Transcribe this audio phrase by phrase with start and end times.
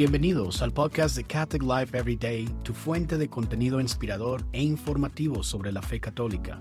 [0.00, 5.42] Bienvenidos al podcast de Catholic Life Every Day, tu fuente de contenido inspirador e informativo
[5.42, 6.58] sobre la fe católica.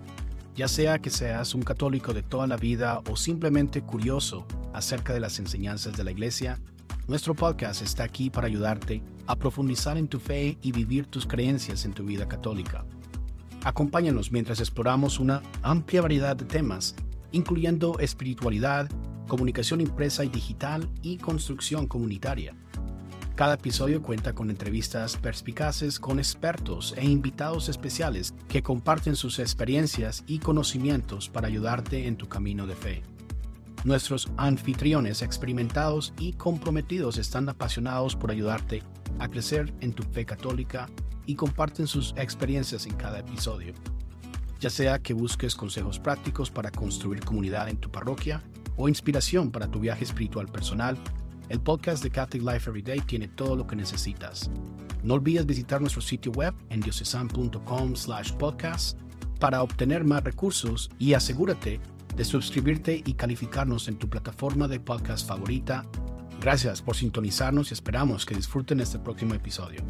[0.58, 5.22] Ya sea que seas un católico de toda la vida o simplemente curioso acerca de
[5.22, 6.60] las enseñanzas de la Iglesia,
[7.08, 11.86] nuestro podcast está aquí para ayudarte a profundizar en tu fe y vivir tus creencias
[11.86, 12.84] en tu vida católica.
[13.64, 16.94] Acompáñanos mientras exploramos una amplia variedad de temas,
[17.32, 18.90] incluyendo espiritualidad,
[19.30, 22.54] comunicación impresa y digital y construcción comunitaria.
[23.40, 30.26] Cada episodio cuenta con entrevistas perspicaces con expertos e invitados especiales que comparten sus experiencias
[30.28, 33.02] y conocimientos para ayudarte en tu camino de fe.
[33.86, 38.84] Nuestros anfitriones experimentados y comprometidos están apasionados por ayudarte
[39.20, 40.90] a crecer en tu fe católica
[41.26, 43.74] y comparten sus experiencias en cada episodio.
[44.60, 48.44] Ya sea que busques consejos prácticos para construir comunidad en tu parroquia
[48.76, 50.98] o inspiración para tu viaje espiritual personal,
[51.50, 54.50] el podcast de Catholic Life Every Day tiene todo lo que necesitas.
[55.04, 58.98] No olvides visitar nuestro sitio web en diocesan.com/podcast
[59.40, 61.80] para obtener más recursos y asegúrate
[62.16, 65.86] de suscribirte y calificarnos en tu plataforma de podcast favorita.
[66.42, 69.82] Gracias por sintonizarnos y esperamos que disfruten este próximo episodio.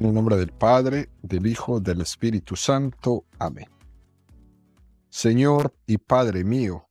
[0.00, 3.24] En el nombre del Padre, del Hijo, del Espíritu Santo.
[3.38, 3.68] Amén.
[5.08, 6.88] Señor y Padre mío,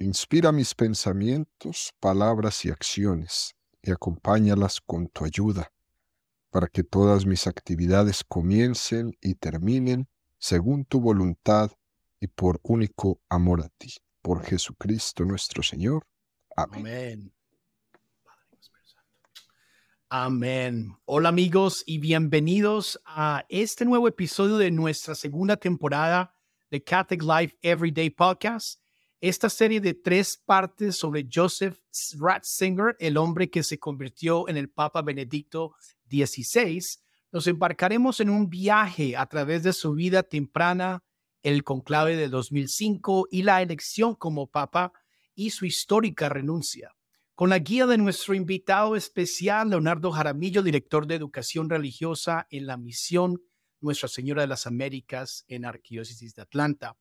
[0.00, 5.72] Inspira mis pensamientos, palabras y acciones y acompáñalas con tu ayuda,
[6.50, 10.06] para que todas mis actividades comiencen y terminen
[10.38, 11.72] según tu voluntad
[12.20, 13.92] y por único amor a ti.
[14.22, 16.06] Por Jesucristo nuestro Señor.
[16.54, 17.32] Amén.
[20.08, 20.96] Amén.
[21.06, 26.36] Hola amigos y bienvenidos a este nuevo episodio de nuestra segunda temporada
[26.70, 28.80] de Catholic Life Everyday Podcast
[29.20, 31.78] esta serie de tres partes sobre Joseph
[32.18, 35.74] Ratzinger, el hombre que se convirtió en el Papa Benedicto
[36.08, 36.80] XVI,
[37.32, 41.02] nos embarcaremos en un viaje a través de su vida temprana,
[41.42, 44.92] el conclave de 2005 y la elección como Papa
[45.34, 46.94] y su histórica renuncia.
[47.34, 52.76] Con la guía de nuestro invitado especial, Leonardo Jaramillo, director de Educación Religiosa en la
[52.76, 53.42] misión
[53.80, 56.96] Nuestra Señora de las Américas en Arquidiócesis de Atlanta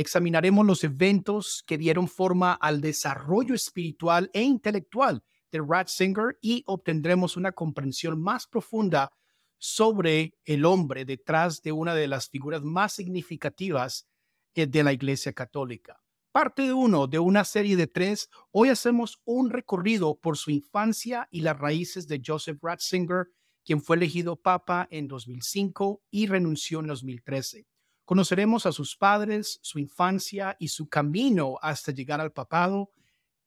[0.00, 5.22] examinaremos los eventos que dieron forma al desarrollo espiritual e intelectual
[5.52, 9.12] de Ratzinger y obtendremos una comprensión más profunda
[9.58, 14.08] sobre el hombre detrás de una de las figuras más significativas
[14.54, 16.00] eh, de la Iglesia Católica.
[16.32, 21.42] Parte uno de una serie de tres, hoy hacemos un recorrido por su infancia y
[21.42, 23.26] las raíces de Joseph Ratzinger,
[23.64, 27.66] quien fue elegido papa en 2005 y renunció en 2013.
[28.10, 32.90] Conoceremos a sus padres, su infancia y su camino hasta llegar al papado.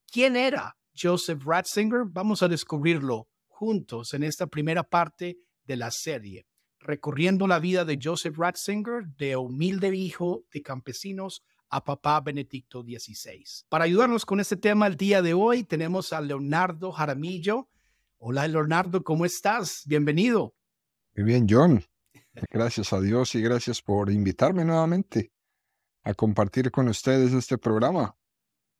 [0.09, 2.03] ¿Quién era Joseph Ratzinger?
[2.05, 5.35] Vamos a descubrirlo juntos en esta primera parte
[5.65, 6.45] de la serie,
[6.79, 13.43] recorriendo la vida de Joseph Ratzinger, de humilde hijo de campesinos a papá Benedicto XVI.
[13.67, 17.67] Para ayudarnos con este tema el día de hoy, tenemos a Leonardo Jaramillo.
[18.17, 19.83] Hola Leonardo, ¿cómo estás?
[19.85, 20.55] Bienvenido.
[21.17, 21.83] Muy bien, John.
[22.49, 25.31] Gracias a Dios y gracias por invitarme nuevamente
[26.03, 28.17] a compartir con ustedes este programa.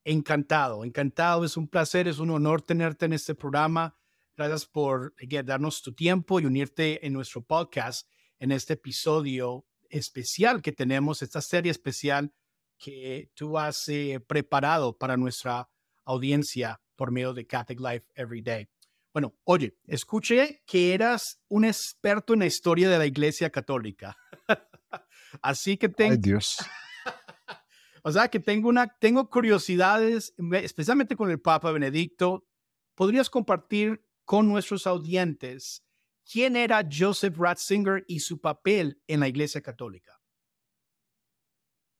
[0.04, 1.44] Encantado, encantado.
[1.44, 3.96] Es un placer, es un honor tenerte en este programa.
[4.36, 10.72] Gracias por darnos tu tiempo y unirte en nuestro podcast en este episodio especial que
[10.72, 12.34] tenemos, esta serie especial
[12.76, 15.70] que tú has eh, preparado para nuestra
[16.04, 18.68] audiencia por medio de Catholic Life Every Day.
[19.14, 24.18] Bueno, oye, escuché que eras un experto en la historia de la Iglesia Católica.
[25.40, 26.14] Así que tengo...
[26.14, 26.56] Ay, Dios.
[28.02, 32.48] o sea, que tengo, una, tengo curiosidades, especialmente con el Papa Benedicto.
[32.96, 35.84] ¿Podrías compartir con nuestros audientes
[36.28, 40.20] quién era Joseph Ratzinger y su papel en la Iglesia Católica?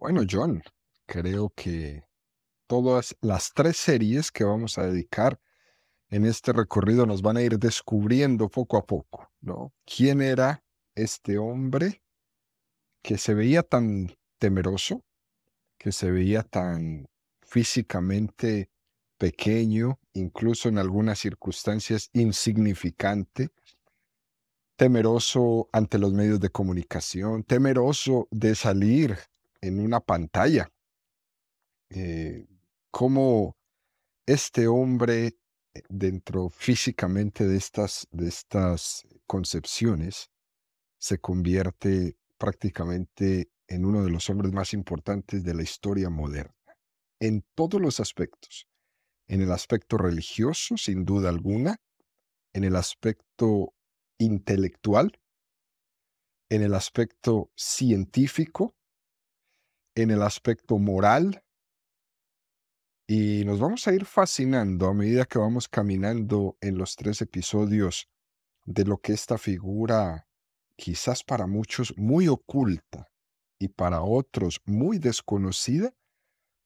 [0.01, 0.65] Bueno, John,
[1.07, 2.09] creo que
[2.67, 5.39] todas las tres series que vamos a dedicar
[6.15, 9.73] en este recorrido nos van a ir descubriendo poco a poco, ¿no?
[9.85, 10.63] ¿Quién era
[10.95, 12.05] este hombre
[13.03, 15.03] que se veía tan temeroso,
[15.77, 17.09] que se veía tan
[17.43, 18.71] físicamente
[19.19, 23.49] pequeño, incluso en algunas circunstancias insignificante,
[24.77, 29.19] temeroso ante los medios de comunicación, temeroso de salir
[29.61, 30.71] en una pantalla.
[31.91, 32.47] Eh,
[32.93, 33.57] cómo
[34.27, 35.35] este hombre
[35.89, 40.31] dentro físicamente de estas, de estas concepciones,
[40.99, 46.55] se convierte prácticamente en uno de los hombres más importantes de la historia moderna,
[47.21, 48.69] en todos los aspectos,
[49.27, 51.77] en el aspecto religioso, sin duda alguna,
[52.53, 53.75] en el aspecto
[54.19, 55.19] intelectual,
[56.51, 58.75] en el aspecto científico,
[59.95, 61.44] en el aspecto moral,
[63.07, 68.09] y nos vamos a ir fascinando a medida que vamos caminando en los tres episodios
[68.65, 70.27] de lo que esta figura,
[70.77, 73.11] quizás para muchos muy oculta
[73.59, 75.95] y para otros muy desconocida,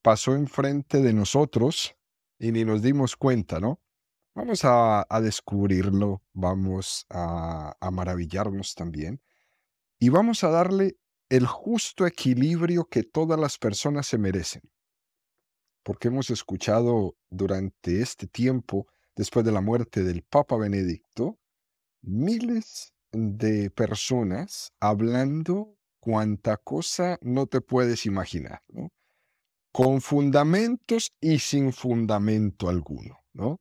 [0.02, 1.96] pasó enfrente de nosotros
[2.38, 3.80] y ni nos dimos cuenta, ¿no?
[4.34, 9.20] Vamos a, descubrirlo, vamos a, maravillarnos también
[9.98, 10.96] y vamos a darle
[11.28, 14.62] el justo equilibrio que todas las personas se merecen.
[15.88, 21.38] Porque hemos escuchado durante este tiempo, después de la muerte del Papa Benedicto,
[22.02, 28.90] miles de personas hablando cuanta cosa no te puedes imaginar, ¿no?
[29.72, 33.56] Con fundamentos y sin fundamento alguno, ¿no?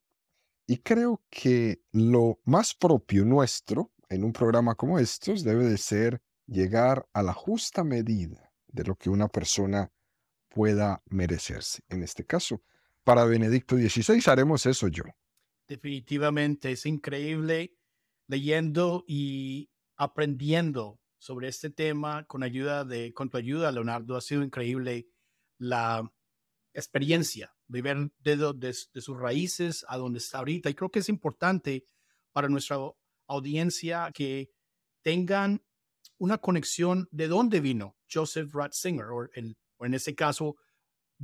[0.66, 6.20] Y creo que lo más propio nuestro en un programa como estos debe de ser
[6.46, 9.90] llegar a la justa medida de lo que una persona
[10.48, 11.82] pueda merecerse.
[11.88, 12.62] En este caso,
[13.04, 15.04] para Benedicto XVI haremos eso yo.
[15.66, 17.74] Definitivamente es increíble
[18.26, 24.42] leyendo y aprendiendo sobre este tema con ayuda de con tu ayuda Leonardo ha sido
[24.42, 25.08] increíble
[25.58, 26.10] la
[26.72, 31.84] experiencia de ver de, sus raíces a donde está ahorita y creo que es importante
[32.32, 32.78] para nuestra
[33.26, 34.50] audiencia que
[35.02, 35.62] tengan
[36.18, 39.28] una conexión de dónde vino Joseph Ratzinger, o,
[39.78, 40.56] o en ese caso,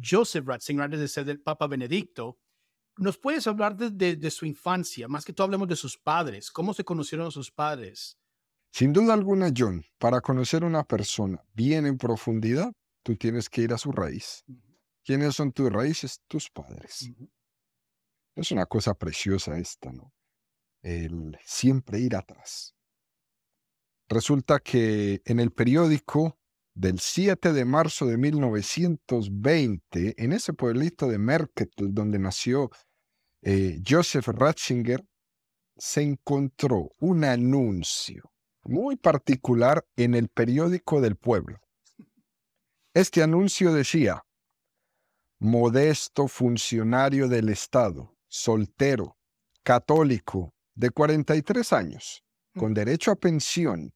[0.03, 2.39] Joseph Ratzinger, antes de ser del Papa Benedicto.
[2.97, 5.09] ¿Nos puedes hablar de, de, su infancia?
[5.09, 6.51] Más que todo hablemos de sus padres.
[6.51, 8.19] ¿Cómo se conocieron sus padres?
[8.71, 12.73] Sin duda alguna, John, para conocer a una persona bien en profundidad,
[13.03, 14.45] tú tienes que ir a su raíz.
[15.05, 16.21] ¿Quiénes son tus raíces?
[16.29, 17.11] Tus padres.
[18.35, 20.12] Es una cosa preciosa esta, ¿no?
[20.83, 22.75] El siempre ir atrás.
[24.09, 26.39] Resulta que en el periódico
[26.75, 32.71] del 7 de marzo de 1920, en ese pueblito de Merketel donde nació
[33.43, 35.05] eh, Joseph Ratzinger,
[35.76, 38.31] se encontró un anuncio
[38.65, 41.61] muy particular en el periódico del pueblo.
[42.93, 44.25] Este anuncio decía,
[45.38, 49.17] modesto funcionario del Estado, soltero,
[49.62, 52.25] católico, de 43 años,
[52.56, 53.94] con derecho a pensión,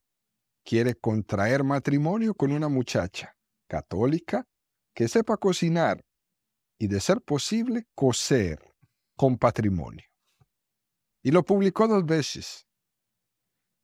[0.69, 3.35] quiere contraer matrimonio con una muchacha
[3.67, 4.47] católica
[4.93, 6.05] que sepa cocinar
[6.77, 8.59] y, de ser posible, coser
[9.17, 10.05] con patrimonio.
[11.23, 12.67] Y lo publicó dos veces.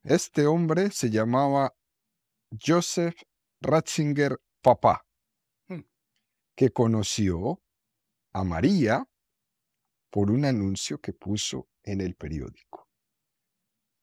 [0.03, 1.73] Este hombre se llamaba
[2.51, 3.19] Joseph
[3.61, 5.07] Ratzinger Papá,
[5.67, 5.81] hmm.
[6.55, 7.63] que conoció
[8.31, 9.09] a María
[10.11, 12.84] por un anuncio que puso en el periódico.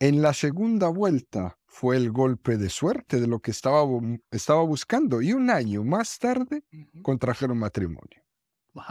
[0.02, 3.84] En la segunda vuelta fue el golpe de suerte de lo que estaba,
[4.32, 6.64] estaba buscando y un año más tarde
[7.02, 8.20] contrajeron matrimonio.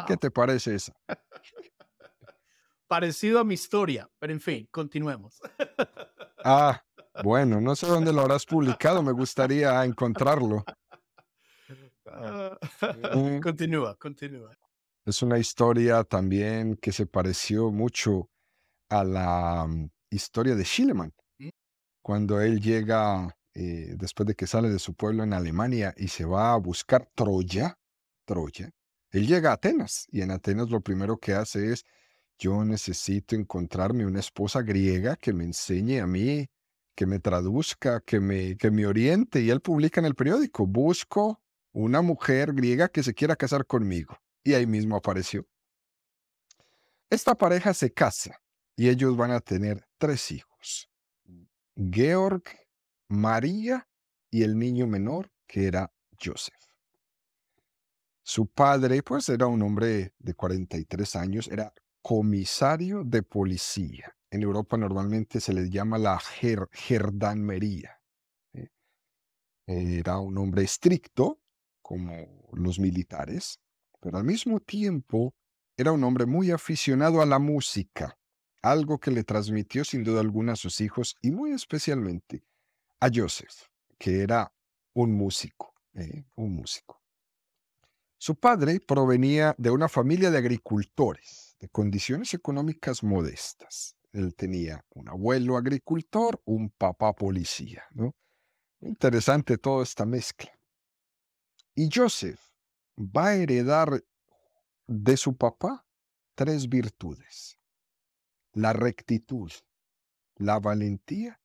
[0.08, 0.94] ¿Qué te parece eso?
[2.88, 5.42] Parecido a mi historia, pero en fin, continuemos.
[6.46, 6.82] ah,
[7.26, 10.64] bueno, no sé dónde lo habrás publicado, me gustaría encontrarlo.
[12.04, 13.40] Mm.
[13.40, 14.58] continúa, continúa.
[15.06, 18.30] Es una historia también que se pareció mucho
[18.90, 21.50] a la mm, historia de Schillemann, mm.
[22.02, 26.26] cuando él llega, eh, después de que sale de su pueblo en Alemania y se
[26.26, 27.80] va a buscar Troya,
[28.26, 28.70] Troya,
[29.12, 31.86] él llega a Atenas y en Atenas lo primero que hace es,
[32.38, 36.48] yo necesito encontrarme una esposa griega que me enseñe a mí,
[36.96, 39.42] que me traduzca, que me, que me oriente.
[39.42, 41.40] Y él publica en el periódico, busco
[41.72, 44.18] una mujer griega que se quiera casar conmigo.
[44.44, 45.46] Y ahí mismo apareció.
[47.12, 48.42] Esta pareja se casa
[48.76, 50.90] y ellos van a tener tres hijos.
[51.76, 52.44] Georg,
[53.08, 53.88] María
[54.30, 55.92] y el niño menor que era
[56.24, 56.56] Joseph.
[58.24, 64.16] Su padre, pues, era un hombre de 43 años, era comisario de policía.
[64.30, 66.20] En Europa normalmente se les llama la
[66.72, 68.00] gerdanmería.
[69.68, 71.42] Era un hombre estricto,
[71.82, 73.60] como los militares,
[74.00, 75.34] pero al mismo tiempo
[75.76, 78.18] era un hombre muy aficionado a la música
[78.62, 82.44] algo que le transmitió sin duda alguna a sus hijos y muy especialmente
[83.00, 84.54] a Joseph, que era
[84.94, 86.24] un músico, ¿eh?
[86.36, 87.02] un músico.
[88.18, 93.96] Su padre provenía de una familia de agricultores, de condiciones económicas modestas.
[94.14, 97.84] Él tenía un abuelo agricultor, un papá policía.
[98.82, 100.52] Interesante toda esta mezcla.
[101.74, 102.40] Y Joseph
[103.00, 104.04] va a heredar
[104.86, 105.86] de su papá
[106.36, 107.58] tres virtudes,
[108.54, 109.52] la rectitud,
[110.36, 111.40] la valentía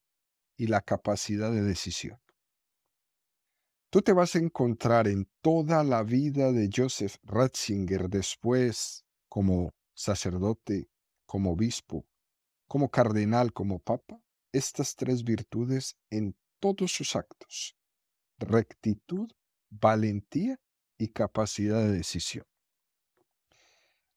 [0.57, 2.21] y la capacidad de decisión.
[3.91, 10.89] Tú te vas a encontrar en toda la vida de Joseph Ratzinger después como sacerdote,
[11.25, 12.07] como obispo,
[12.67, 14.21] como cardenal, como papa,
[14.53, 17.77] estas tres virtudes en todos sus actos.
[18.39, 19.31] Rectitud,
[19.71, 20.61] valentía
[20.99, 22.47] y capacidad de decisión.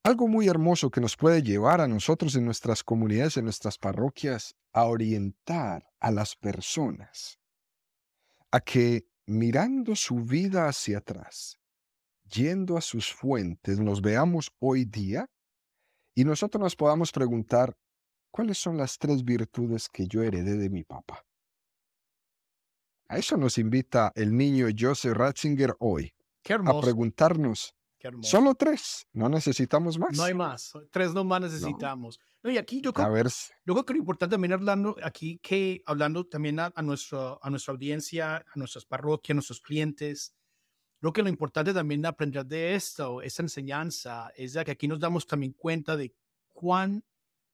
[0.04, 4.56] Algo muy hermoso que nos puede llevar a nosotros en nuestras comunidades, en nuestras parroquias,
[4.72, 7.40] a orientar a las personas
[8.52, 11.60] a que mirando su vida hacia atrás,
[12.24, 15.30] yendo a sus fuentes, nos veamos hoy día
[16.16, 17.78] y nosotros nos podamos preguntar,
[18.32, 21.26] ¿cuáles son las tres virtudes que yo heredé de mi papá?
[23.08, 26.14] A eso nos invita el niño Joseph Ratzinger hoy,
[26.48, 27.76] a preguntarnos,
[28.22, 30.16] solo tres, no necesitamos más.
[30.16, 32.20] No hay más, tres nomás necesitamos.
[32.42, 33.08] No, y aquí yo creo,
[33.66, 37.74] yo creo que lo importante también hablando aquí, que hablando también a, nuestro, a nuestra
[37.74, 40.34] audiencia, a nuestras parroquias, a nuestros clientes,
[41.02, 44.88] creo que lo importante también de aprender de esto, esa enseñanza, es de que aquí
[44.88, 46.16] nos damos también cuenta de
[46.48, 47.04] cuán,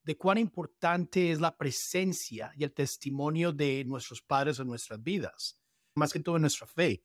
[0.04, 5.60] de cuán importante es la presencia y el testimonio de nuestros padres en nuestras vidas,
[5.96, 7.04] más que todo en nuestra fe.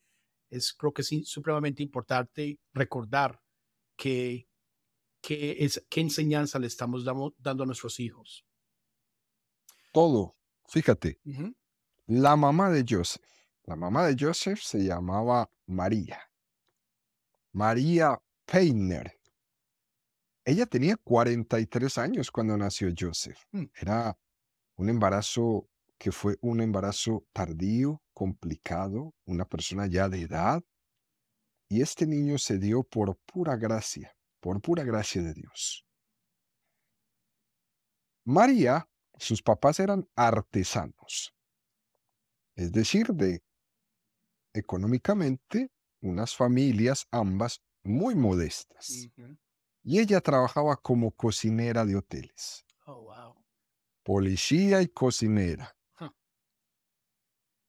[0.50, 3.40] Es, creo que es supremamente importante recordar
[3.96, 4.48] que
[5.20, 8.44] qué, es, qué enseñanza le estamos dando a nuestros hijos.
[9.92, 10.36] Todo.
[10.68, 11.20] Fíjate,
[12.06, 13.24] la mamá de Joseph,
[13.64, 16.20] la mamá de Joseph se llamaba María.
[17.52, 19.18] María Peiner.
[20.44, 23.38] Ella tenía 43 años cuando nació Joseph.
[23.50, 23.64] Mm.
[23.74, 24.16] Era
[24.76, 25.68] un embarazo
[26.00, 30.64] que fue un embarazo tardío, complicado, una persona ya de edad.
[31.68, 35.86] Y este niño se dio por pura gracia por pura gracia de Dios.
[38.24, 38.88] María,
[39.18, 41.34] sus papás eran artesanos,
[42.56, 43.42] es decir, de
[44.54, 49.08] económicamente unas familias ambas muy modestas.
[49.82, 52.64] Y ella trabajaba como cocinera de hoteles.
[52.86, 53.36] Oh,
[54.02, 55.74] Policía y cocinera.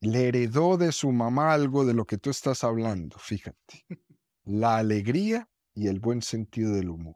[0.01, 3.85] Le heredó de su mamá algo de lo que tú estás hablando, fíjate.
[4.43, 7.15] La alegría y el buen sentido del humor.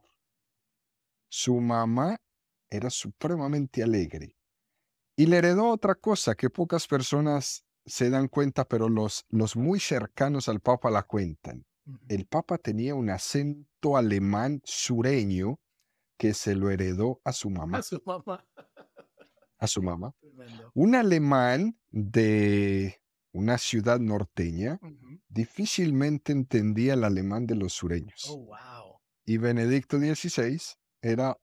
[1.28, 2.18] Su mamá
[2.70, 4.36] era supremamente alegre
[5.16, 9.80] y le heredó otra cosa que pocas personas se dan cuenta, pero los, los muy
[9.80, 11.64] cercanos al Papa la cuentan.
[12.08, 15.60] El Papa tenía un acento alemán sureño
[16.18, 17.78] que se lo heredó a su mamá.
[17.78, 18.44] A su mamá.
[19.58, 20.14] A su mamá.
[20.74, 23.00] Un alemán de
[23.32, 24.80] una ciudad norteña,
[25.28, 28.26] difícilmente entendía el alemán de los sureños.
[28.30, 29.00] Oh, wow.
[29.24, 30.60] Y Benedicto XVI
[31.02, 31.38] era,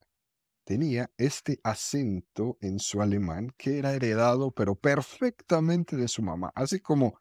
[0.64, 6.52] tenía este acento en su alemán que era heredado, pero perfectamente de su mamá.
[6.56, 7.20] Así como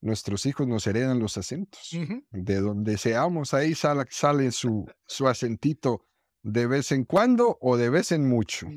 [0.00, 1.90] nuestros hijos nos heredan los acentos.
[2.30, 6.06] De donde seamos, ahí sale, sale su, su acentito
[6.42, 8.68] de vez en cuando o de vez en mucho.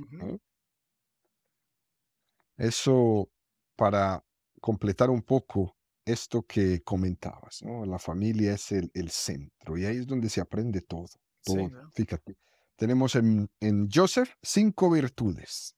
[2.57, 3.29] Eso
[3.75, 4.24] para
[4.62, 7.85] completar un poco esto que comentabas, ¿no?
[7.85, 11.07] La familia es el, centro y ahí es donde se aprende todo.
[11.93, 12.38] Fíjate,
[12.75, 15.75] tenemos en, en Joseph cinco virtudes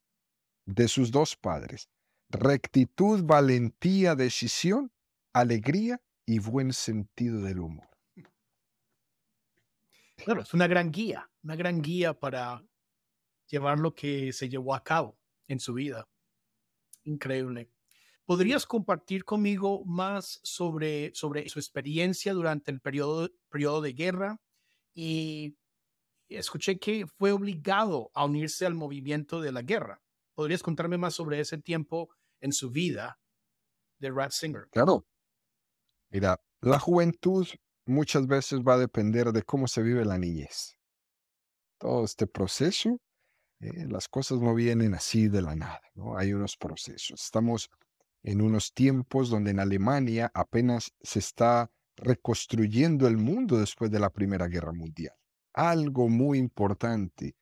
[0.65, 1.89] de sus dos padres.
[2.29, 4.91] Rectitud, valentía, decisión,
[5.34, 7.88] alegría y buen sentido del humor.
[10.17, 12.65] Claro, es una gran guía, una gran guía para
[13.48, 15.17] llevar lo que se llevó a cabo
[15.48, 16.07] en su vida.
[17.07, 17.71] Increíble.
[18.25, 24.41] ¿Podrías compartir conmigo más sobre, sobre su experiencia durante el periodo, periodo de guerra?
[24.93, 25.57] Y
[26.27, 30.01] escuché que fue obligado a unirse al movimiento de la guerra.
[30.35, 32.09] ¿Podrías contarme más sobre ese tiempo
[32.41, 33.21] en su vida
[33.99, 34.67] de Ratzinger?
[34.71, 35.05] Claro.
[36.09, 37.47] Mira, la juventud
[37.85, 40.77] muchas veces va a depender de cómo se vive la niñez.
[41.79, 42.97] Todo este proceso,
[43.59, 46.17] eh, las cosas no vienen así de la nada, ¿no?
[46.17, 47.23] Hay unos procesos.
[47.23, 47.69] Estamos
[48.23, 54.11] en unos tiempos donde en Alemania apenas se está reconstruyendo el mundo después de la
[54.11, 55.15] Primera Guerra Mundial.
[55.53, 57.35] Algo muy importante,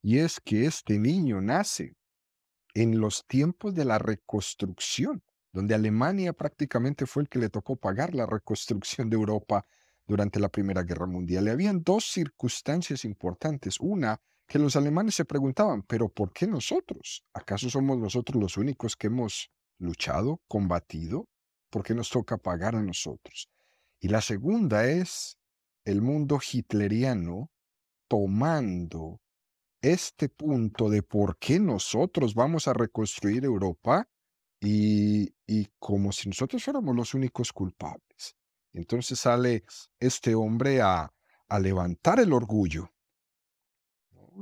[0.00, 1.96] y es que este niño nace
[2.74, 5.22] en los tiempos de la reconstrucción,
[5.52, 9.66] donde Alemania prácticamente fue el que le tocó pagar la reconstrucción de Europa
[10.06, 11.46] durante la Primera Guerra Mundial.
[11.46, 13.78] Y habían dos circunstancias importantes.
[13.80, 17.24] Una, que los alemanes se preguntaban, pero ¿por qué nosotros?
[17.34, 21.28] ¿Acaso somos nosotros los únicos que hemos luchado, combatido,
[21.70, 23.48] porque nos toca pagar a nosotros.
[24.00, 25.38] Y la segunda es
[25.84, 27.50] el mundo hitleriano
[28.08, 29.20] tomando
[29.80, 34.08] este punto de por qué nosotros vamos a reconstruir Europa
[34.60, 38.36] y, y como si nosotros fuéramos los únicos culpables.
[38.72, 39.64] Entonces sale
[40.00, 41.12] este hombre a,
[41.48, 42.90] a levantar el orgullo.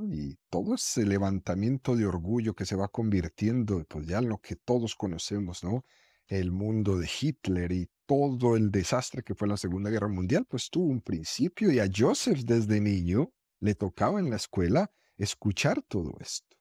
[0.05, 4.57] Y todo ese levantamiento de orgullo que se va convirtiendo, pues ya en lo que
[4.57, 5.85] todos conocemos, ¿no?
[6.27, 10.69] El mundo de Hitler y todo el desastre que fue la Segunda Guerra Mundial, pues
[10.71, 16.13] tuvo un principio y a Joseph desde niño le tocaba en la escuela escuchar todo
[16.21, 16.57] esto,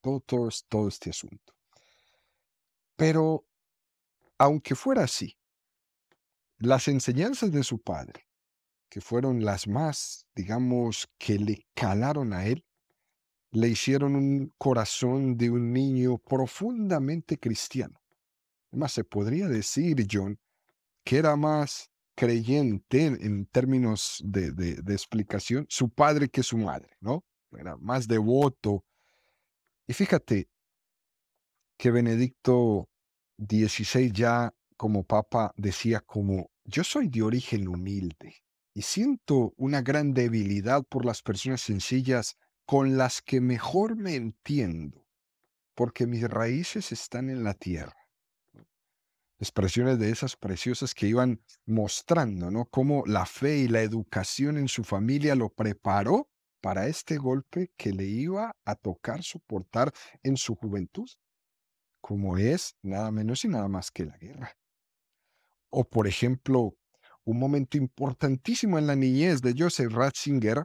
[0.00, 1.54] todo, todo, todo este asunto.
[2.96, 3.46] Pero,
[4.36, 5.38] aunque fuera así,
[6.58, 8.26] las enseñanzas de su padre,
[8.90, 12.64] que fueron las más, digamos, que le calaron a él,
[13.52, 18.00] le hicieron un corazón de un niño profundamente cristiano.
[18.70, 20.38] Además, se podría decir, John,
[21.04, 27.24] que era más creyente en términos de, de, explicación su padre que su madre, ¿no?
[27.52, 28.84] Era más devoto.
[29.86, 30.48] Y fíjate
[31.76, 32.88] que Benedicto
[33.38, 38.36] XVI ya como papa decía como, yo soy de origen humilde
[38.74, 42.36] y siento una gran debilidad por las personas sencillas
[42.66, 45.06] con las que mejor me entiendo,
[45.74, 47.96] porque mis raíces están en la tierra.
[49.38, 52.66] Expresiones de esas preciosas que iban mostrando, ¿no?
[52.66, 56.28] Cómo la fe y la educación en su familia lo preparó
[56.60, 61.08] para este golpe que le iba a tocar soportar en su juventud,
[62.00, 64.56] como es nada menos y nada más que la guerra.
[65.70, 66.76] O por ejemplo,
[67.24, 70.64] un momento importantísimo en la niñez de Joseph Ratzinger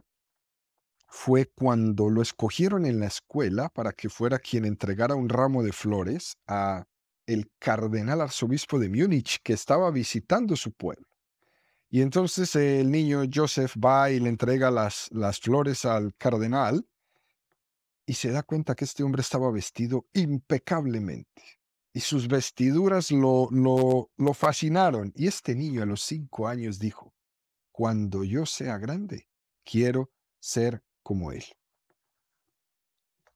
[1.06, 5.72] fue cuando lo escogieron en la escuela para que fuera quien entregara un ramo de
[5.72, 6.86] flores a
[7.26, 11.06] el cardenal arzobispo de Múnich que estaba visitando su pueblo.
[11.88, 16.86] Y entonces el niño Joseph va y le entrega las, las flores al cardenal
[18.04, 21.42] y se da cuenta que este hombre estaba vestido impecablemente
[21.92, 25.12] y sus vestiduras lo, lo, lo fascinaron.
[25.16, 27.14] Y este niño a los cinco años dijo,
[27.72, 29.28] cuando yo sea grande,
[29.64, 31.44] quiero ser como él.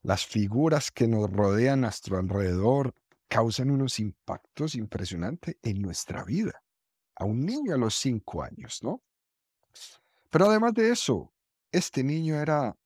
[0.02, 2.92] Las figuras que nos rodean a nuestro alrededor
[3.28, 6.64] causan unos impactos impresionantes en nuestra vida.
[7.14, 9.04] A un niño a los cinco años, ¿no?
[10.30, 11.32] Pero además de eso,
[11.70, 12.76] este niño era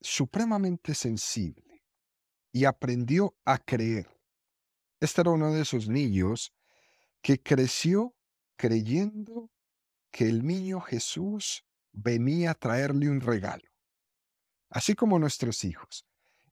[0.00, 1.82] supremamente sensible
[2.52, 4.08] y aprendió a creer
[5.00, 6.54] este era uno de esos niños
[7.22, 8.14] que creció
[8.54, 9.50] creyendo
[10.12, 13.64] que el niño Jesús venía a traerle un regalo,
[14.70, 16.06] así como nuestros hijos,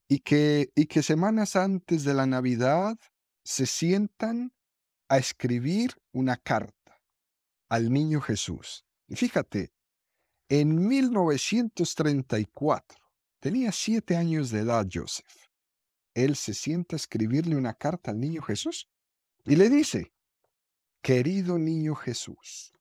[0.08, 2.96] y que, y que semanas antes de la Navidad
[3.44, 4.54] se sientan
[5.08, 7.02] a escribir una carta
[7.68, 8.86] al niño Jesús.
[9.08, 9.72] Y fíjate,
[10.48, 12.98] en 1934,
[13.40, 15.42] tenía siete años de edad Joseph
[16.14, 18.88] él se sienta a escribirle una carta al niño Jesús
[19.44, 20.12] y le dice,
[21.00, 22.72] querido niño Jesús,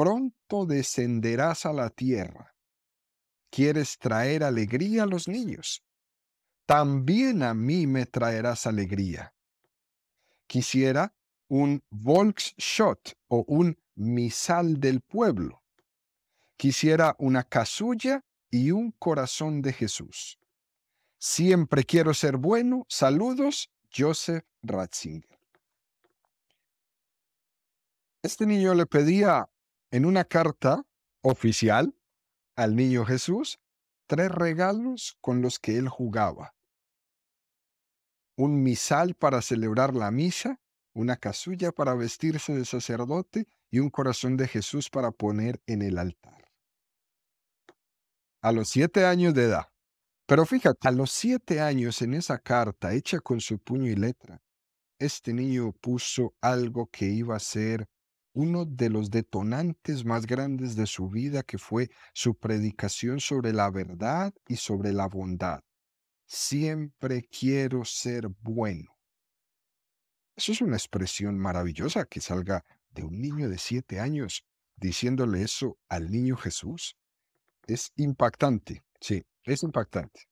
[0.00, 2.54] pronto descenderás a la tierra.
[3.50, 5.82] ¿Quieres traer alegría a los niños?
[6.64, 9.34] También a mí me traerás alegría.
[10.46, 11.14] Quisiera
[11.48, 15.62] un Volksschott o un misal del pueblo.
[16.56, 20.38] Quisiera una casulla y un corazón de Jesús.
[21.18, 22.86] Siempre quiero ser bueno.
[22.88, 25.38] Saludos, Joseph Ratzinger.
[28.22, 29.46] Este niño le pedía
[29.90, 30.84] en una carta
[31.22, 31.94] oficial
[32.56, 33.58] al niño Jesús
[34.06, 36.54] tres regalos con los que él jugaba.
[38.36, 40.60] Un misal para celebrar la misa,
[40.94, 45.98] una casulla para vestirse de sacerdote y un corazón de Jesús para poner en el
[45.98, 46.50] altar.
[48.42, 49.68] A los siete años de edad,
[50.26, 54.40] pero fíjate, a los siete años en esa carta hecha con su puño y letra,
[54.98, 57.88] este niño puso algo que iba a ser
[58.32, 63.70] uno de los detonantes más grandes de su vida, que fue su predicación sobre la
[63.70, 65.60] verdad y sobre la bondad.
[66.26, 68.96] Siempre quiero ser bueno.
[70.36, 74.44] Eso es una expresión maravillosa que salga de un niño de siete años
[74.76, 76.96] diciéndole eso al niño Jesús.
[77.66, 79.22] Es impactante, sí.
[79.44, 80.29] Es impactante.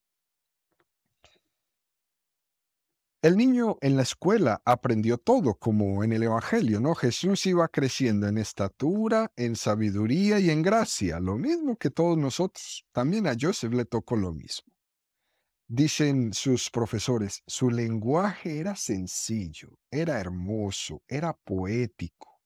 [3.28, 6.94] El niño en la escuela aprendió todo, como en el Evangelio, ¿no?
[6.94, 12.86] Jesús iba creciendo en estatura, en sabiduría y en gracia, lo mismo que todos nosotros.
[12.90, 14.72] También a Joseph le tocó lo mismo.
[15.66, 22.40] Dicen sus profesores, su lenguaje era sencillo, era hermoso, era poético.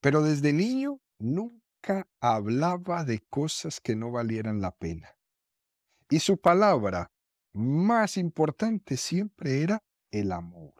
[0.00, 5.16] Pero desde niño nunca hablaba de cosas que no valieran la pena
[6.08, 7.10] Y su palabra
[7.54, 10.74] más importante siempre era el amor.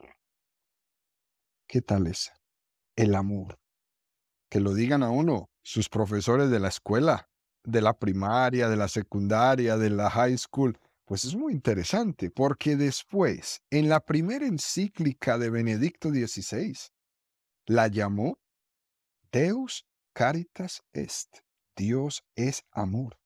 [1.66, 2.32] ¿Qué tal es?
[2.96, 3.58] El amor.
[4.50, 7.28] Que lo digan a uno sus profesores de la escuela,
[7.64, 10.78] de la primaria, de la secundaria, de la high school.
[11.06, 16.76] Pues es muy interesante porque después, en la primera encíclica de Benedicto XVI,
[17.66, 18.38] la llamó
[19.32, 21.38] Deus Caritas Est.
[21.76, 23.18] Dios es amor.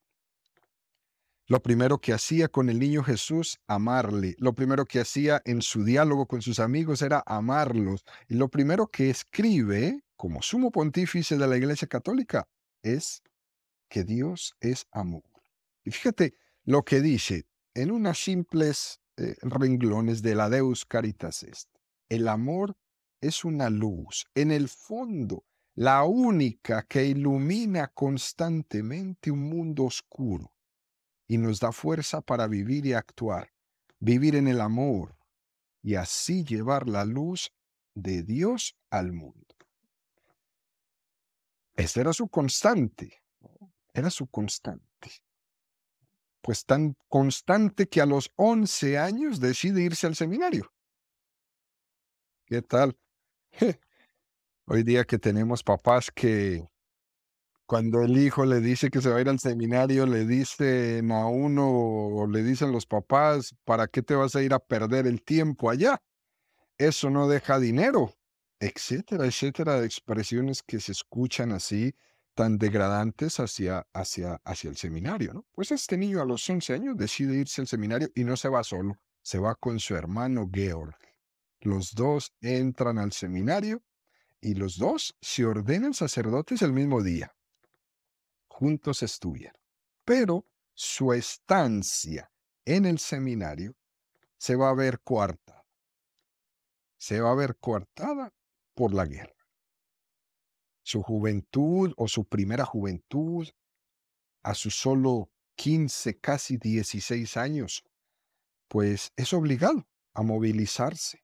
[1.51, 4.37] Lo primero que hacía con el niño Jesús, amarle.
[4.39, 8.05] Lo primero que hacía en su diálogo con sus amigos era amarlos.
[8.29, 12.47] Y lo primero que escribe como sumo pontífice de la Iglesia Católica
[12.83, 13.23] es
[13.89, 15.23] que Dios es amor.
[15.85, 16.35] Y fíjate
[16.65, 21.71] lo que dice en unas simples eh, renglones de la Deus Caritas Est.
[22.11, 22.77] El amor
[23.23, 30.53] es una luz, en el fondo, la única que ilumina constantemente un mundo oscuro
[31.29, 33.53] y nos da fuerza para vivir y actuar,
[34.01, 35.15] vivir en el amor
[35.83, 37.53] y así llevar la luz
[37.95, 39.55] de Dios al mundo.
[41.77, 43.23] Esta era su constante,
[43.93, 45.11] era su constante.
[46.41, 50.73] Pues tan constante que a los 11 años decide irse al seminario.
[52.47, 52.99] ¿Qué tal?
[54.67, 56.67] Hoy día que tenemos papás que
[57.69, 61.27] cuando el hijo le dice que se va a ir al seminario, le dicen a
[61.27, 65.23] uno o le dicen los papás, ¿para qué te vas a ir a perder el
[65.23, 66.01] tiempo allá?
[66.79, 68.15] Eso no deja dinero,
[68.59, 71.95] etcétera, etcétera, de expresiones que se escuchan así
[72.35, 75.45] tan degradantes hacia, hacia, hacia el seminario, ¿no?
[75.53, 78.65] Pues este niño a los 11 años decide irse al seminario y no se va
[78.65, 80.97] solo, se va con su hermano Georg.
[81.61, 83.83] Los dos entran al seminario
[84.41, 87.35] y los dos se ordenan sacerdotes el mismo día
[88.59, 89.55] juntos estudian.
[90.05, 90.45] Pero
[90.75, 92.33] su estancia
[92.65, 93.77] en el seminario
[94.37, 95.65] se va a ver coartada.
[96.99, 98.35] Se va a ver coartada
[98.75, 99.47] por la guerra.
[100.83, 103.47] Su juventud o su primera juventud,
[104.43, 107.85] a sus solo 15, casi 16 años,
[108.67, 111.23] pues es obligado a movilizarse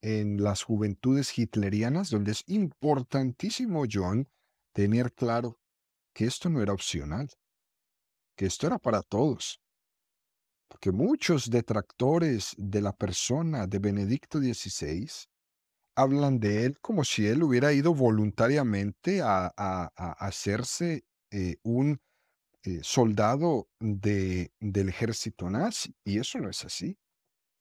[0.00, 4.28] en las juventudes hitlerianas, donde es importantísimo, John,
[4.72, 5.58] tener claro
[6.18, 7.28] que esto no era opcional,
[8.36, 9.62] que esto era para todos.
[10.68, 15.08] Porque muchos detractores de la persona de Benedicto XVI
[15.94, 19.46] hablan de él como si él hubiera ido voluntariamente a,
[20.18, 22.00] hacerse eh, un
[22.64, 25.94] eh, soldado de, del ejército nazi.
[26.02, 26.98] Y eso no es así.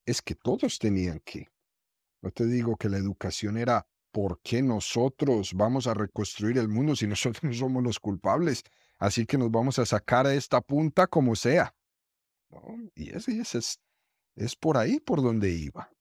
[0.03, 1.45] Es que todos tenían que.
[2.23, 3.87] No te digo que la educación era
[4.17, 8.63] ¿por qué nosotros vamos a reconstruir el mundo si nosotros no somos los culpables?
[8.97, 11.75] Así que nos vamos a sacar a esta punta como sea.
[12.95, 13.79] Y ese, es,
[14.35, 15.91] es por ahí por donde iba.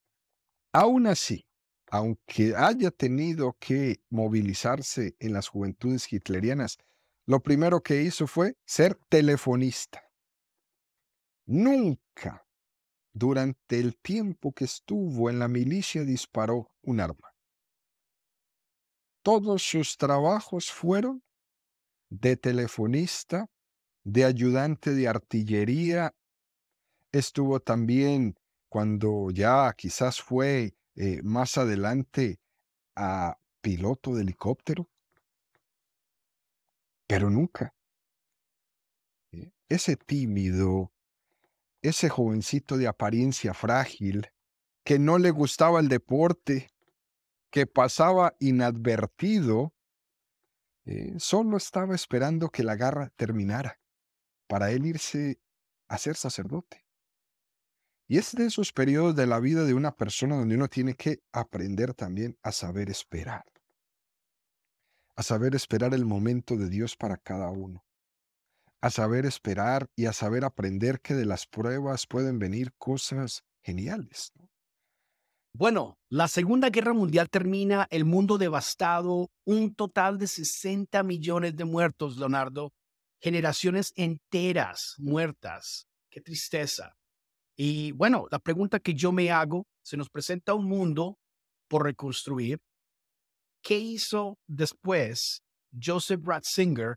[0.73, 1.47] Aún así,
[1.91, 6.79] aunque haya tenido que movilizarse en las juventudes hitlerianas,
[7.27, 10.03] lo primero que hizo fue ser telefonista.
[11.45, 12.47] Nunca
[13.13, 17.36] durante el tiempo que estuvo en la milicia disparó un arma
[19.27, 21.21] todos sus trabajos fueron
[22.11, 23.51] de telefonista,
[24.05, 26.15] de ayudante de artillería.
[27.11, 32.39] Estuvo también cuando ya quizás fue eh, más adelante
[32.95, 34.89] a piloto de helicóptero.
[37.09, 37.75] Pero nunca.
[39.33, 39.51] ¿eh?
[39.69, 40.93] Ese tímido,
[41.83, 44.29] ese jovencito de apariencia frágil,
[44.85, 46.71] que no le gustaba el deporte,
[47.57, 49.73] que pasaba inadvertido,
[50.85, 53.81] eh, solo estaba esperando que la garra terminara
[54.47, 55.41] para él irse
[55.89, 56.85] a ser sacerdote.
[58.09, 61.23] Y es de esos periodos de la vida de una persona donde uno tiene que
[61.33, 63.47] aprender también a saber esperar,
[65.15, 67.87] a saber esperar el momento de Dios para cada uno,
[68.83, 74.35] a saber esperar y a saber aprender que de las pruebas pueden venir cosas geniales.
[75.59, 81.65] Bueno, la Segunda Guerra Mundial termina, el mundo devastado, un total de 60 millones de
[81.65, 82.75] muertos, Leonardo,
[83.23, 85.87] generaciones enteras muertas.
[86.11, 86.95] Qué tristeza.
[87.57, 91.17] Y bueno, la pregunta que yo me hago, se nos presenta un mundo
[91.69, 92.59] por reconstruir.
[93.63, 95.43] ¿Qué hizo después
[95.73, 96.97] Joseph Ratzinger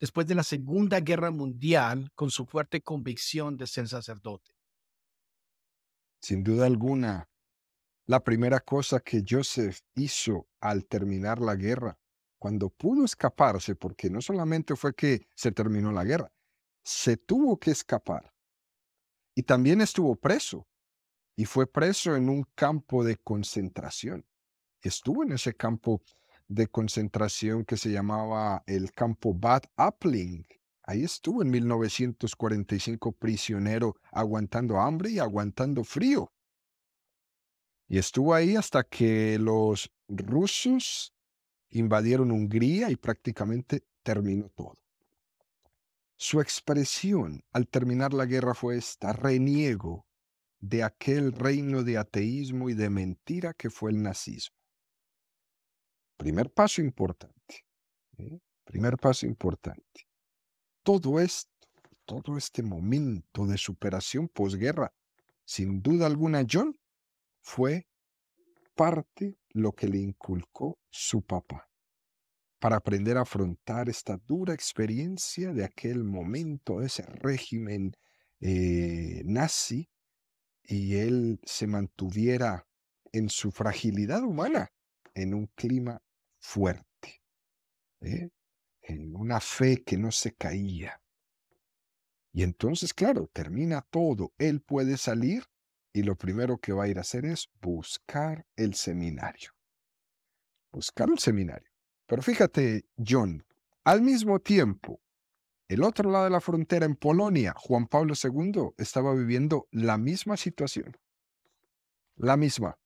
[0.00, 4.50] después de la Segunda Guerra Mundial con su fuerte convicción de ser sacerdote?
[6.20, 7.28] Sin duda alguna,
[8.06, 11.98] la primera cosa que Joseph hizo al terminar la guerra,
[12.38, 16.32] cuando pudo escaparse, porque no solamente fue que se terminó la guerra,
[16.82, 18.32] se tuvo que escapar.
[19.34, 20.66] y también estuvo preso.
[21.36, 24.26] Y fue preso en un campo de concentración.
[24.82, 26.02] Estuvo en ese campo
[26.48, 30.44] de concentración que se llamaba el campo Bad Appling.
[30.82, 36.30] Ahí estuvo en 1945 prisionero, aguantando hambre y aguantando frío.
[37.92, 41.12] Y estuvo ahí hasta que los rusos
[41.68, 44.78] invadieron Hungría y prácticamente terminó todo.
[46.16, 50.06] Su expresión al terminar la guerra fue esta, reniego
[50.58, 54.56] de aquel reino de ateísmo y de mentira que fue el nazismo.
[56.16, 57.66] Primer paso importante.
[58.16, 58.38] ¿eh?
[58.64, 60.08] Primer paso importante.
[60.82, 61.68] Todo esto,
[62.06, 64.94] todo este momento de superación posguerra,
[65.44, 66.74] sin duda alguna, John,
[67.42, 67.86] fue
[68.74, 71.68] parte lo que le inculcó su papá
[72.58, 77.92] para aprender a afrontar esta dura experiencia de aquel momento, ese régimen
[78.40, 79.90] eh, nazi,
[80.62, 82.68] y él se mantuviera
[83.10, 84.72] en su fragilidad humana,
[85.12, 86.00] en un clima
[86.38, 87.20] fuerte,
[88.00, 88.30] ¿eh?
[88.80, 91.02] en una fe que no se caía.
[92.32, 94.32] Y entonces, claro, termina todo.
[94.38, 95.44] Él puede salir
[95.92, 99.50] y lo primero que va a ir a hacer es buscar el seminario.
[100.72, 101.70] Buscar el seminario.
[102.06, 103.44] Pero fíjate, John,
[103.84, 105.00] al mismo tiempo,
[105.68, 110.36] el otro lado de la frontera, en Polonia, Juan Pablo II estaba viviendo la misma
[110.36, 110.96] situación.
[112.16, 112.78] La misma.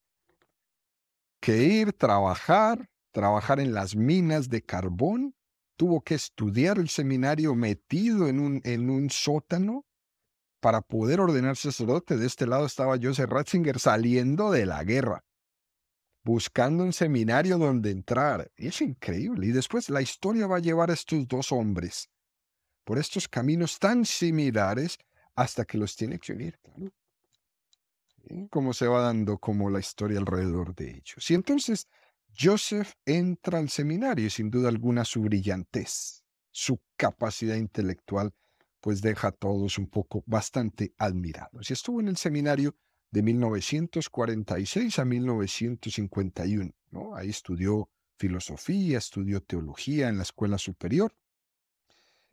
[1.40, 5.34] Que ir, trabajar, trabajar en las minas de carbón,
[5.76, 9.84] tuvo que estudiar el seminario metido en un, en un sótano
[10.66, 12.16] para poder ordenar sacerdote.
[12.16, 15.24] De este lado estaba Joseph Ratzinger saliendo de la guerra,
[16.24, 18.50] buscando un seminario donde entrar.
[18.56, 19.46] Y es increíble.
[19.46, 22.10] Y después la historia va a llevar a estos dos hombres
[22.82, 24.98] por estos caminos tan similares
[25.36, 26.90] hasta que los tiene que unir, claro.
[28.50, 31.30] Cómo se va dando como la historia alrededor de ellos.
[31.30, 31.86] Y entonces
[32.36, 38.34] Joseph entra al seminario y sin duda alguna su brillantez, su capacidad intelectual
[38.86, 41.68] pues deja a todos un poco bastante admirados.
[41.68, 42.76] Y estuvo en el seminario
[43.10, 46.70] de 1946 a 1951.
[46.92, 47.16] ¿no?
[47.16, 51.16] Ahí estudió filosofía, estudió teología en la escuela superior.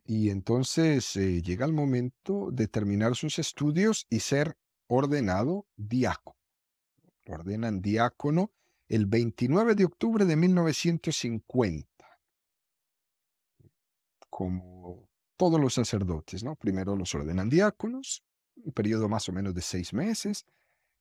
[0.05, 6.37] Y entonces eh, llega el momento de terminar sus estudios y ser ordenado diácono.
[7.25, 8.51] Lo ordenan diácono
[8.89, 11.87] el 29 de octubre de 1950.
[14.29, 15.09] Como
[15.43, 16.55] todos los sacerdotes, ¿no?
[16.55, 18.23] Primero los ordenan diáconos,
[18.63, 20.45] un periodo más o menos de seis meses,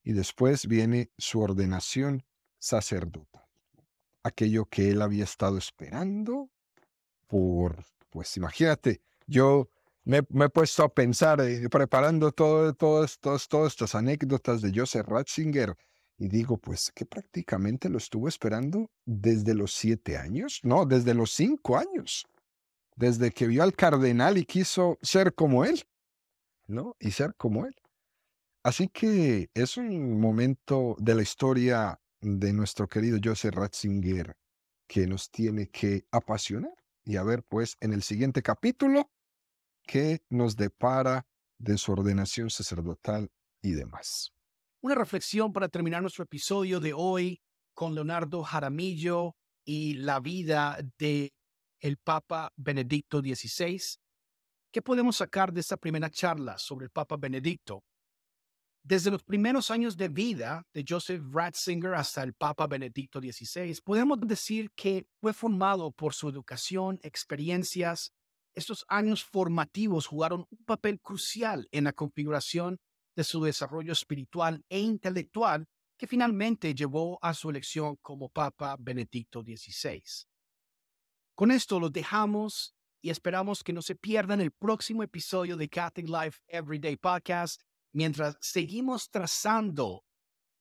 [0.02, 2.24] y después viene su ordenación
[2.58, 3.46] sacerdotal.
[4.24, 6.50] Aquello que él había estado esperando
[7.28, 9.68] por, pues imagínate, yo
[10.02, 13.20] me, he puesto a pensar, eh, preparando todo, todas
[13.68, 15.76] estas anécdotas de Joseph Ratzinger,
[16.18, 21.30] y digo, pues que prácticamente lo estuvo esperando desde los siete años, no, desde los
[21.30, 22.26] cinco años
[22.96, 25.84] desde que vio al cardenal y quiso ser como él,
[26.66, 26.96] ¿no?
[27.00, 27.74] Y ser como él.
[28.64, 34.36] Así que es un momento de la historia de nuestro querido Joseph Ratzinger
[34.86, 36.74] que nos tiene que apasionar.
[37.04, 39.10] Y a ver, pues, en el siguiente capítulo,
[39.84, 41.26] qué nos depara
[41.58, 43.30] de su ordenación sacerdotal
[43.62, 44.32] y demás.
[44.80, 47.40] Una reflexión para terminar nuestro episodio de hoy
[47.74, 51.32] con Leonardo Jaramillo y la vida de
[51.82, 53.80] el Papa Benedicto XVI.
[54.72, 57.84] ¿Qué podemos sacar de esta primera charla sobre el Papa Benedicto?
[58.84, 64.20] Desde los primeros años de vida de Joseph Ratzinger hasta el Papa Benedicto XVI, podemos
[64.20, 68.12] decir que fue formado por su educación, experiencias.
[68.54, 72.78] Estos años formativos jugaron un papel crucial en la configuración
[73.16, 75.66] de su desarrollo espiritual e intelectual
[75.98, 80.02] que finalmente llevó a su elección como Papa Benedicto XVI.
[81.34, 86.08] Con esto lo dejamos y esperamos que no se pierdan el próximo episodio de Catholic
[86.08, 90.04] Life Everyday Podcast mientras seguimos trazando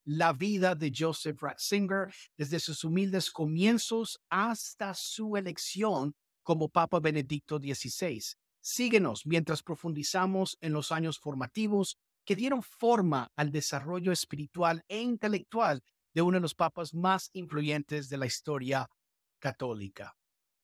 [0.06, 7.58] la vida de Joseph Ratzinger desde sus humildes comienzos hasta su elección como Papa Benedicto
[7.58, 8.22] XVI.
[8.62, 15.84] Síguenos mientras profundizamos en los años formativos que dieron forma al desarrollo espiritual e intelectual
[16.14, 18.88] de uno de los papas más influyentes de la historia
[19.40, 20.16] católica.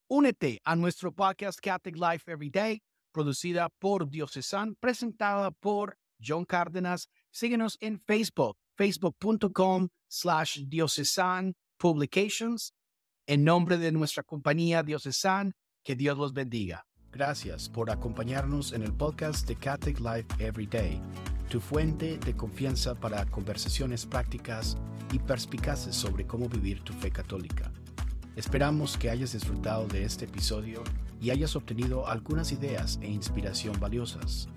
[0.09, 7.09] Únete a nuestro podcast Catholic Life Every Day, producida por Diocesan, presentada por John Cárdenas.
[7.29, 12.73] Síguenos en Facebook, facebook.com slash diocesan publications.
[13.27, 16.85] En nombre de nuestra compañía Diocesan, que Dios los bendiga.
[17.11, 21.01] Gracias por acompañarnos en el podcast de Catholic Life Every Day,
[21.49, 24.77] tu fuente de confianza para conversaciones prácticas
[25.11, 27.73] y perspicaces sobre cómo vivir tu fe católica.
[28.37, 30.83] Esperamos que hayas disfrutado de este episodio
[31.19, 34.47] y hayas obtenido algunas ideas e inspiración valiosas.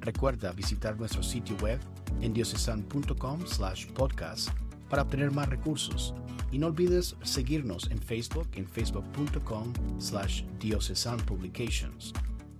[0.00, 1.80] Recuerda visitar nuestro sitio web
[2.20, 4.50] en diocesan.com slash podcast
[4.88, 6.14] para obtener más recursos
[6.52, 12.12] y no olvides seguirnos en Facebook en facebook.com slash diocesanpublications.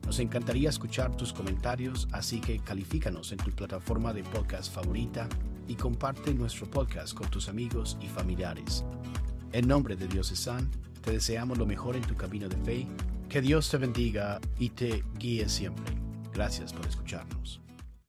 [0.04, 5.28] Nos encantaría escuchar tus comentarios, así que califícanos en tu plataforma de podcast favorita
[5.68, 8.84] y comparte nuestro podcast con tus amigos y familiares.
[9.54, 10.68] En nombre de Diocesan,
[11.00, 12.88] te deseamos lo mejor en tu camino de fe.
[13.28, 15.94] Que Dios te bendiga y te guíe siempre.
[16.32, 17.63] Gracias por escucharnos.